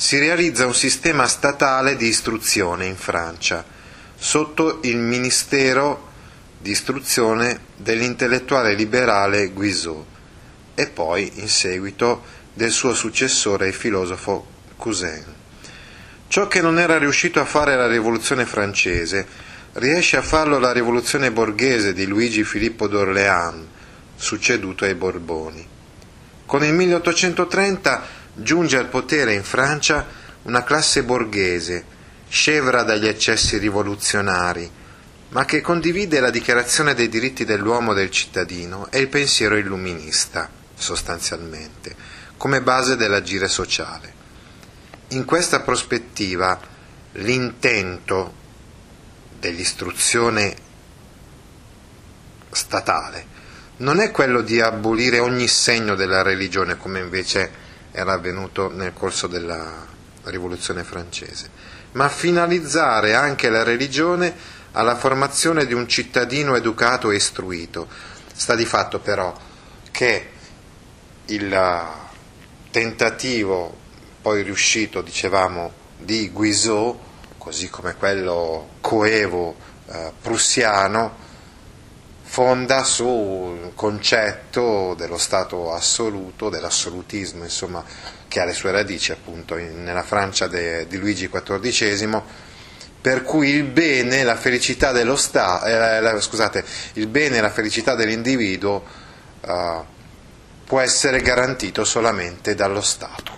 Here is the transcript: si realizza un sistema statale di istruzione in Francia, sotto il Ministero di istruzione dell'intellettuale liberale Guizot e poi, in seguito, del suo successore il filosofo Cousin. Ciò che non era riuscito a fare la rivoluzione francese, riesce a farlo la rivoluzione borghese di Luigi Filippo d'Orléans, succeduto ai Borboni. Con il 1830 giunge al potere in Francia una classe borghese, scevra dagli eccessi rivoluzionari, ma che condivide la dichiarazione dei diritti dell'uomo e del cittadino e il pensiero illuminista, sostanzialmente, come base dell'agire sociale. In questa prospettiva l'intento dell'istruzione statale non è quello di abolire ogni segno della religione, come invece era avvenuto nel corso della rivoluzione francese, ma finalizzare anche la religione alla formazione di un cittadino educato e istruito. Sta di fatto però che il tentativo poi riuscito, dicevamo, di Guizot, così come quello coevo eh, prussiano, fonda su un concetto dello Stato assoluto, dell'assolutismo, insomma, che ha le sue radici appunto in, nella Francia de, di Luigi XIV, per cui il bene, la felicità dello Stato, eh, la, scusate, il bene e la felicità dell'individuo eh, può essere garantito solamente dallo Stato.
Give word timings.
si 0.00 0.16
realizza 0.16 0.64
un 0.64 0.76
sistema 0.76 1.26
statale 1.26 1.96
di 1.96 2.06
istruzione 2.06 2.86
in 2.86 2.94
Francia, 2.94 3.64
sotto 4.16 4.78
il 4.82 4.96
Ministero 4.96 6.06
di 6.56 6.70
istruzione 6.70 7.58
dell'intellettuale 7.74 8.74
liberale 8.74 9.48
Guizot 9.48 10.04
e 10.76 10.86
poi, 10.86 11.40
in 11.40 11.48
seguito, 11.48 12.22
del 12.54 12.70
suo 12.70 12.94
successore 12.94 13.66
il 13.66 13.74
filosofo 13.74 14.46
Cousin. 14.76 15.24
Ciò 16.28 16.46
che 16.46 16.60
non 16.60 16.78
era 16.78 16.96
riuscito 16.96 17.40
a 17.40 17.44
fare 17.44 17.74
la 17.74 17.88
rivoluzione 17.88 18.46
francese, 18.46 19.26
riesce 19.72 20.16
a 20.16 20.22
farlo 20.22 20.60
la 20.60 20.70
rivoluzione 20.70 21.32
borghese 21.32 21.92
di 21.92 22.06
Luigi 22.06 22.44
Filippo 22.44 22.86
d'Orléans, 22.86 23.66
succeduto 24.14 24.84
ai 24.84 24.94
Borboni. 24.94 25.66
Con 26.46 26.62
il 26.62 26.72
1830 26.72 28.17
giunge 28.40 28.76
al 28.76 28.88
potere 28.88 29.34
in 29.34 29.42
Francia 29.42 30.06
una 30.42 30.62
classe 30.64 31.02
borghese, 31.02 31.84
scevra 32.28 32.82
dagli 32.82 33.06
eccessi 33.06 33.58
rivoluzionari, 33.58 34.70
ma 35.30 35.44
che 35.44 35.60
condivide 35.60 36.20
la 36.20 36.30
dichiarazione 36.30 36.94
dei 36.94 37.08
diritti 37.08 37.44
dell'uomo 37.44 37.92
e 37.92 37.96
del 37.96 38.10
cittadino 38.10 38.90
e 38.90 38.98
il 39.00 39.08
pensiero 39.08 39.56
illuminista, 39.56 40.48
sostanzialmente, 40.74 41.94
come 42.36 42.62
base 42.62 42.96
dell'agire 42.96 43.48
sociale. 43.48 44.14
In 45.08 45.24
questa 45.24 45.60
prospettiva 45.60 46.58
l'intento 47.12 48.34
dell'istruzione 49.38 50.54
statale 52.50 53.36
non 53.78 54.00
è 54.00 54.10
quello 54.10 54.40
di 54.40 54.60
abolire 54.60 55.18
ogni 55.18 55.46
segno 55.46 55.94
della 55.94 56.22
religione, 56.22 56.76
come 56.76 57.00
invece 57.00 57.66
era 57.98 58.12
avvenuto 58.12 58.70
nel 58.72 58.92
corso 58.92 59.26
della 59.26 59.84
rivoluzione 60.24 60.84
francese, 60.84 61.50
ma 61.92 62.08
finalizzare 62.08 63.14
anche 63.14 63.50
la 63.50 63.64
religione 63.64 64.32
alla 64.72 64.94
formazione 64.94 65.66
di 65.66 65.74
un 65.74 65.88
cittadino 65.88 66.54
educato 66.54 67.10
e 67.10 67.16
istruito. 67.16 67.88
Sta 68.32 68.54
di 68.54 68.64
fatto 68.64 69.00
però 69.00 69.34
che 69.90 70.30
il 71.26 71.86
tentativo 72.70 73.76
poi 74.22 74.42
riuscito, 74.42 75.02
dicevamo, 75.02 75.72
di 75.98 76.30
Guizot, 76.30 76.96
così 77.36 77.68
come 77.68 77.96
quello 77.96 78.68
coevo 78.80 79.56
eh, 79.88 80.12
prussiano, 80.20 81.26
fonda 82.38 82.84
su 82.84 83.04
un 83.04 83.74
concetto 83.74 84.94
dello 84.96 85.18
Stato 85.18 85.72
assoluto, 85.72 86.48
dell'assolutismo, 86.48 87.42
insomma, 87.42 87.82
che 88.28 88.38
ha 88.38 88.44
le 88.44 88.52
sue 88.52 88.70
radici 88.70 89.10
appunto 89.10 89.56
in, 89.56 89.82
nella 89.82 90.04
Francia 90.04 90.46
de, 90.46 90.86
di 90.86 90.98
Luigi 90.98 91.28
XIV, 91.28 92.22
per 93.00 93.24
cui 93.24 93.48
il 93.48 93.64
bene, 93.64 94.22
la 94.22 94.36
felicità 94.36 94.92
dello 94.92 95.16
Stato, 95.16 95.64
eh, 95.66 95.98
la, 95.98 96.20
scusate, 96.20 96.64
il 96.92 97.08
bene 97.08 97.38
e 97.38 97.40
la 97.40 97.50
felicità 97.50 97.96
dell'individuo 97.96 98.84
eh, 99.40 99.80
può 100.64 100.78
essere 100.78 101.20
garantito 101.20 101.82
solamente 101.82 102.54
dallo 102.54 102.82
Stato. 102.82 103.37